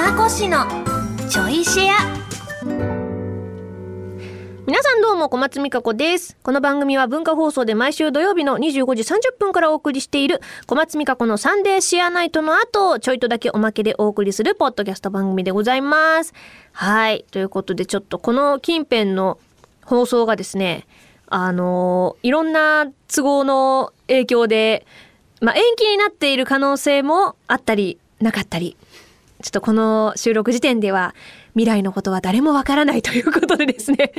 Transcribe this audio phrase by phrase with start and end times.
[0.00, 0.64] 美香子氏の
[1.28, 1.92] ちょいシェア。
[4.66, 6.38] 皆さんどうも小松美香子です。
[6.42, 16.32] この番組は文化放送で毎週土曜日の25時30分からお送りしている小松美香子のサンデーシェアナイトの後ちょいとだけおまけでお送りするポッドキャスト番組でございます。
[16.72, 17.26] はい。
[17.30, 19.38] ということでちょっとこの近辺の
[19.84, 20.86] 放送がですね
[21.26, 24.86] あのいろんな都合の影響で
[25.42, 28.78] まあ、延期になっている可能性もあったりなかったり。
[29.42, 31.14] ちょっとこの収録時点では
[31.54, 34.12] 未来のことは誰もわからないということでですね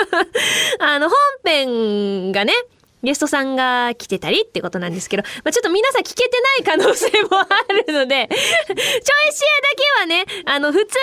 [0.80, 2.52] あの本編がね
[3.02, 7.46] ゲストさんが来てたりってことなんですけど、まあ、ちょっと皆さん聞けてない可能性もあ
[7.86, 8.38] るのでちょい
[8.70, 10.98] シェアだけはね、あの、普通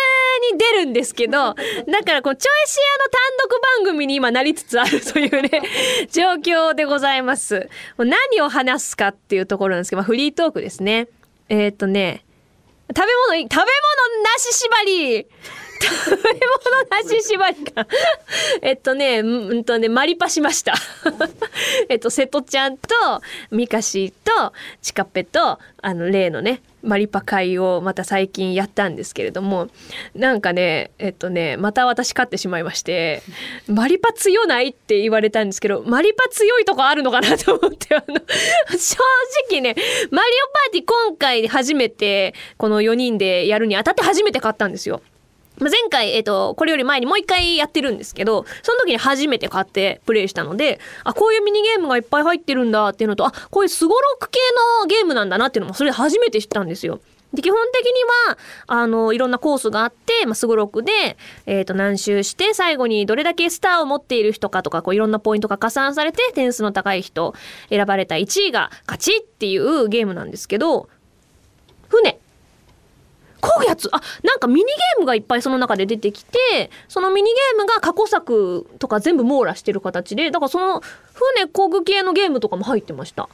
[0.51, 5.61] に出るんですけど、だからこう、ちょいシェアの単独番組に今なりつつあるというね、
[6.11, 7.69] 状況でございます。
[7.97, 11.07] 何を話すかっていうところなんですけど、まあ、フリートークですね。
[11.49, 12.23] えー、っとね、
[12.93, 15.27] 食べ物、食べ物なし縛り。
[15.81, 17.87] 食べ物なし縛りか
[18.61, 20.73] えっとね、うんとね、マリパしました
[21.89, 22.87] えっと、瀬戸ちゃんと、
[23.51, 29.69] ミカシと、チカペと、あの、例のね、マリパ会をまた最近やったんですけれども
[30.15, 33.21] なんかねえっとねまた私勝ってしまいまして
[33.67, 38.15] 「マリパ強ない?」って言われたんですけどマリパ強いとこあるのかなと思ってあの
[38.77, 38.97] 正
[39.49, 39.75] 直ね
[40.09, 45.01] マリオパーティー今回初めてこの4人でやるにあたって初めて買ったんですよ。
[45.69, 54.39] 前回、えっ、と、これより前にもう一回やってるんですけど、その時に初めて買ってプレイしたので、あ、こういうミニゲームがいっぱい入ってるんだっていうのと、あ、こういうスゴロク系
[54.81, 56.99] のゲームなんだなっていうのも、それで初めて知ったんですよ。
[57.33, 57.91] で、基本的に
[58.27, 60.91] は、あの、いろんなコースがあって、まあ、すごろくで、
[61.45, 67.33] えっ、ー、と、何周して、最後にどれだけスターを持っている人かとか、こう、いろんなポイントが加算されて、点数の高い人、
[67.69, 70.89] 選ばれた1位が勝ちっていうゲームなんですけど、
[71.87, 72.20] 船。
[73.71, 73.89] やつ。
[73.91, 80.81] あなんかミニゲームがいっぱいその中で出てきてそのミニゲームが過去作とか全部網羅してる形でだからその
[81.13, 83.29] 船航空系のゲームとかも入ってました。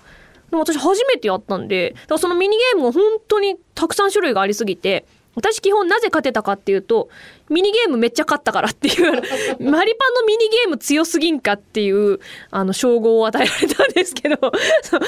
[0.50, 5.06] でも私初めてやったんでだからそのミニゲームが本当にたくさん種類がありすぎて
[5.38, 7.10] 私基本なぜ勝てたかっていうと
[7.50, 9.12] ミニゲームめっちゃ勝ったからっていう。
[9.62, 12.20] マリパンのミニゲーム強すぎんかっていう
[12.52, 14.36] あの称号を与えられたんですけど。
[14.36, 15.06] でもそんな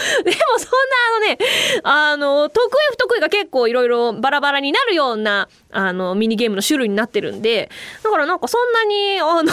[1.07, 1.37] あのね
[1.83, 7.69] あの得意不得意が結構いろいろバラバラになるようなあのミニゲームの種類になってるんで
[8.03, 9.51] だからなんかそんなにあの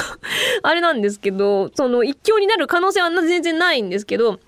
[0.63, 4.39] あれなんですけどその一強になる可能性は全然ないんですけど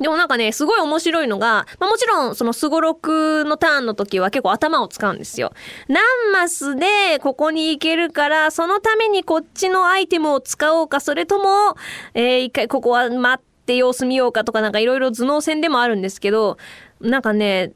[0.00, 5.52] でもなんかね、すごい面白いのが、まあ、もちろんそのすごろくのターンの時は結構頭を使うんですよ。
[5.88, 6.02] 何
[6.32, 11.76] マスでここに行けるから、そのためにこっちのアイテムを使おうか、それとも、
[12.14, 16.56] えー、一回ここは待って様子見ようかとかなんかいろいろ頭脳戦でもあるんですけど、
[17.00, 17.72] なんかね、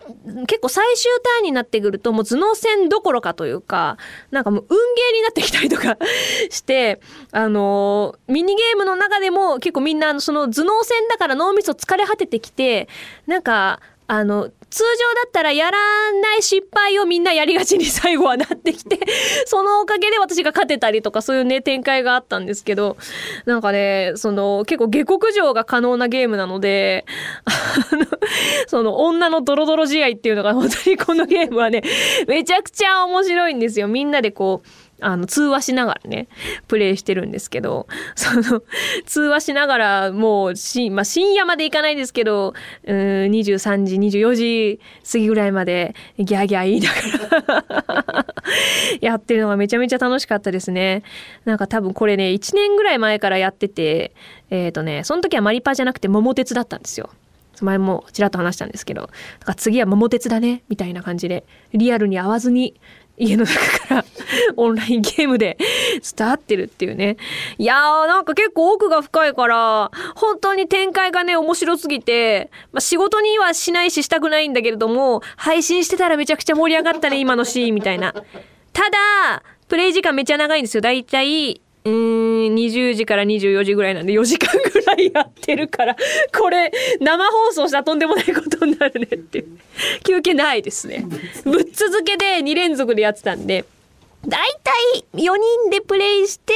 [0.47, 3.97] 結構最終ターンになってくるともう頭脳戦どころかというか、
[4.31, 5.97] なんかもう運ゲーになってきたりとか
[6.51, 7.01] して、
[7.33, 12.89] あのミニゲームの中でも結構みんなその頭脳戦だから脳みそ疲れ果ててきて、
[13.27, 15.79] なんか、あの、通常だったらやら
[16.21, 18.99] ない失敗をみんなやりがちに最後はなってきて、
[19.47, 22.97] そのおかげで私が勝てたりとかそういうね、展開があったんですけど、
[23.47, 27.05] なんかね、その結構下克上が可能なゲームなので、
[27.47, 28.05] あの、
[28.67, 31.85] その女のドロドロ試合っていうのが本当にこのゲームはね、
[32.27, 33.87] めちゃくちゃ面白いんですよ。
[33.87, 34.69] みんなでこう、
[35.01, 36.29] あの通話しながらね
[36.69, 38.63] プレイしてるんですけど その
[39.07, 42.97] 通話しながらもうし、まあ、深夜までいかないですけどうん
[43.31, 46.91] 23時24時過ぎぐらいまでギャーギャー言いな
[47.45, 48.27] がら
[49.01, 51.03] やってるのがめちゃめちゃ楽しかったですね。
[51.45, 54.13] なんか多分これね1年ぐらい前からやってて
[54.51, 57.11] えっ、ー、とねその時はマリパじゃなくて桃鉄だったんですよ。
[57.63, 59.11] 前もちらっと話したんですけど
[59.57, 62.75] 次は桃鉄だねみたいな感じでリアルに合わずに
[63.17, 64.05] 家の中から
[64.57, 65.57] オンラインゲームで
[66.17, 67.17] 伝わってるっていうね。
[67.59, 78.13] いやーなんか結構奥が深いから、本当に展開がね、面白すぎて、まあ、仕事にはしないししたくないんだけれども、配信してたらめちゃくちゃ盛り上がったね、今のシーンみたいな。
[78.73, 80.81] ただ、プレイ時間めっちゃ長いんですよ。
[80.81, 85.97] だいたい、うーん、20時から24時ぐらいなんで4時間ぐらいやってるから、
[86.37, 86.71] これ、
[87.01, 89.45] 生放送したらとんでもないことになるねって。
[90.05, 91.05] 休憩ないですね。
[91.45, 93.65] ぶっ続けで2連続でやってたんで。
[94.27, 96.55] だいたい4人でプレイして、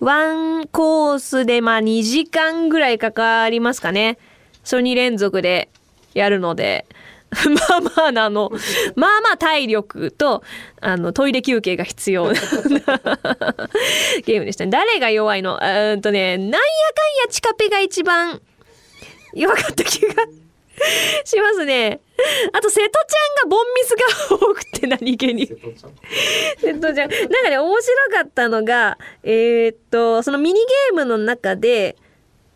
[0.00, 4.18] ワンコースでまあ2時間ぐらいかかりますかね。
[4.64, 5.68] それ2連続で
[6.14, 6.86] やるので。
[7.70, 8.50] まあまあなの、
[8.96, 10.42] まあまあ体力と、
[10.80, 12.34] あの、トイレ休憩が必要な
[14.26, 14.70] ゲームでしたね。
[14.70, 15.58] 誰が弱いの？
[15.62, 16.62] うんとね、なんやかんや
[17.30, 18.40] チカペが一番
[19.32, 20.14] 弱かった気が
[21.24, 22.00] しますね。
[22.52, 23.96] あと、瀬戸ちゃんがボンミス
[24.30, 25.46] が多くて何気に。
[25.46, 25.92] 瀬戸ちゃん
[26.58, 27.10] 瀬戸ちゃん。
[27.10, 31.96] なんかね面白かったのがえーっとそのミニゲームの中で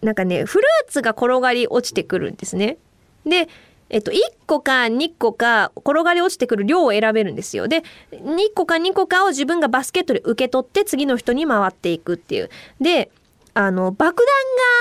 [0.02, 2.76] なんかねフルーツが転がり落ちてくるんですね。
[3.24, 3.48] で
[3.90, 4.16] えっと、1
[4.46, 7.68] 個か2個か転がり落ちてくる量を選べるんですよ。
[7.68, 7.82] で、
[8.12, 12.50] 2個か2個かを自分がバスケットで受け取って次の人に回っていくっていう。
[12.80, 13.10] で、
[13.54, 14.24] あの、爆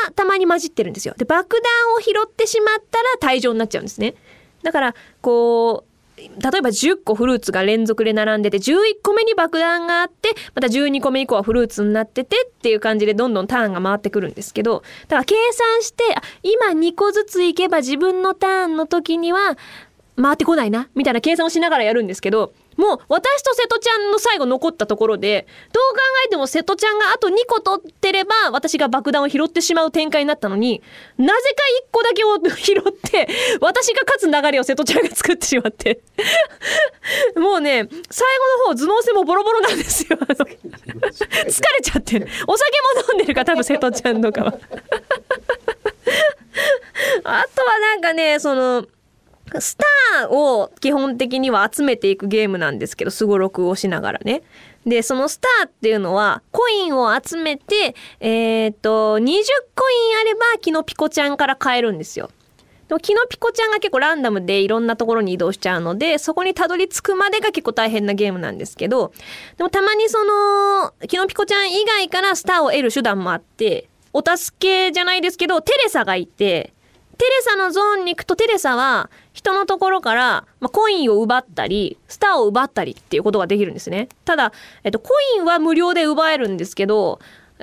[0.01, 1.13] 弾がたまに混じってるんですよ。
[1.17, 4.15] で、爆弾を拾ってしまったら退場になっちゃうんですね。
[4.63, 16.03] だから、こう、例えば10個フルーツが連続で並んでて11個目に爆弾があってまた12個目以降はフルーツになっててっていう感じでどんどんターンが回ってくるんですけどだから計算して
[16.43, 19.57] 今2個ずついけば自分のターンの時には
[20.15, 30.81] 回ってこないなみたいな計算をしながらやるんですけどもう私と瀬戸ちゃんの最後残ったところでどう考えても瀬戸ちゃんがあと2個取ってれば私が爆弾を拾ってしまう展開になったのに
[31.17, 33.29] なぜか1個だけを拾って
[33.61, 36.01] 私が勝つ流れを瀬戸ちゃんが作ってしまって
[37.39, 38.27] もうね最
[38.65, 40.17] 後の方頭脳戦もボロボロなんですよ。
[40.17, 40.35] 疲れ
[41.81, 42.71] ちゃってるお酒
[43.05, 44.53] も飲んでるから多分瀬戸ちゃんとかは。
[47.23, 48.85] あとはなんかねその
[49.59, 54.43] スターを基本的には集めていくゲームなんですけどすごろくをしながらね。
[54.85, 59.23] でそのスターっていうのはコインを集めてえっ、と20
[59.75, 62.29] コインあればキノピコちゃんから買えるんですよ。
[62.87, 69.13] でもキノピコちゃんが結構ランダムでいろんなところに移動しちゃうのでそこにたどり着くまでが結構大変なゲームなんですけど
[69.57, 76.72] でもたまにそのキノピコちゃん以外からスターを得る手段もあってお助けじゃないですけどテレサがいて
[77.23, 84.09] テレサのゾーンに行くとテレサは人のところから、まあ、コインを奪ったりスターを奪ったりっていうことができるんですね。
[84.25, 84.51] ただ、
[84.83, 87.21] えっと、コインは無料で奪えるんですけど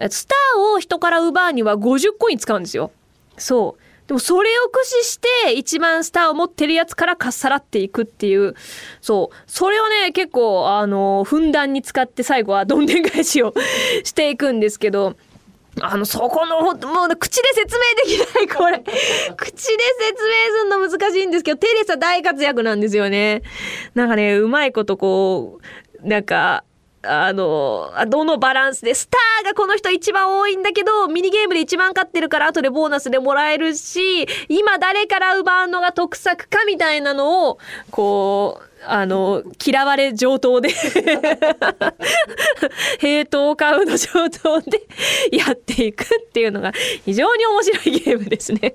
[0.08, 2.90] スターを人から奪うには50コイン使うんですよ。
[3.36, 3.82] そう。
[4.06, 8.54] でもそれを駆使して一番スターを持ってるやつからかっさらっていくっていう。
[9.02, 9.36] そう。
[9.46, 13.52] それをね結構あのふんだんに使って最後はどんでん返しを
[14.04, 15.16] していくんですけど。
[15.80, 18.78] あの、そこの、ほんともう、口で説明できない、これ。
[19.36, 23.42] 口で説明するの難しいんですけど、テレサ大活躍なんですよね。
[23.94, 25.60] なんかね、うまいことこ
[26.02, 26.64] う、なんか、
[27.02, 37.58] あの、あどのバランスで、スターがこの人一番多いんだけど、ミニゲームで一番勝ってるから後でボーナスでもらえるし、今誰から奪うのが得策かみたいなのを、
[37.90, 40.70] こう、あの、嫌われ上等で
[42.98, 44.82] 平等買うの上等で
[45.32, 46.72] やっていくっていうのが
[47.04, 48.74] 非常に面白いゲームですね。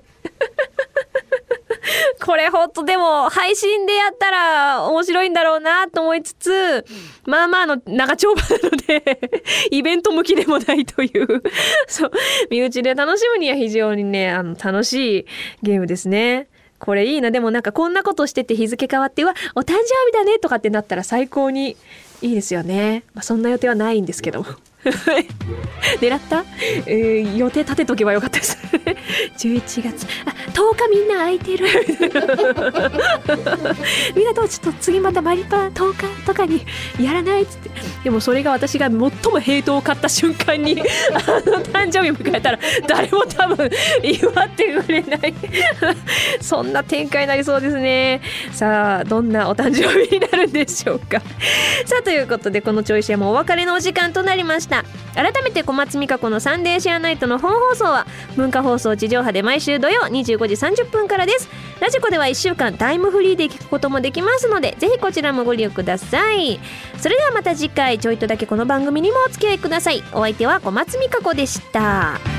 [2.24, 6.84] これほんとでも配信でやったら面白いんだろうなと思いつつ
[7.26, 9.20] まあまあの長丁場なので
[9.70, 11.42] イベント向きでもないという
[11.86, 12.10] そう
[12.50, 15.26] 身内で楽しむには非常にねあの楽しい
[15.62, 16.48] ゲームですね。
[16.78, 17.30] これいいな。
[17.30, 21.76] でもなんかこんなことしてて日付変わってうわお誕生日だねとかってなったら最高に
[22.22, 24.42] いいですよね、まあ、そんな予定はないんですけど。
[24.42, 24.46] も
[26.00, 26.44] 狙った、
[26.86, 28.56] えー予定立てとけばよかったです。
[29.38, 30.06] 11月。
[30.24, 31.66] あ日みんな空いてる。
[34.14, 36.64] みんなとちょっと次またマリパ10日とかに
[37.00, 37.70] やらないっつって。
[38.04, 39.10] でもそれが私が最も
[39.40, 40.80] ヘイトを買った瞬間に
[41.12, 41.18] あ
[41.48, 43.70] の誕生日迎えたら誰も多分
[44.02, 45.34] 祝ってくれない。
[46.40, 48.20] そんな展開になりそうですね。
[48.52, 51.20] さあどんなお誕生日になるんでしょうか。
[51.84, 54.84] さあということでこのちょいシェアもお別れのお時間となりました。
[55.14, 61.48] 改めて小松美香子のサンデーシェアナイトの本放送は文化放送地上波で毎週土曜25時30分からです。
[61.80, 66.58] ラジコでは1週間タイムフリーで聞くこともできますのでぜひこちらもご利用ください。
[66.98, 70.02] それではまた次回ちょいとだけこの番組にもお付き合いください。
[70.12, 72.35] お相手は小松美香子でした。